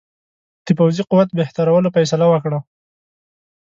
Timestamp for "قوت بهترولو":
1.09-1.93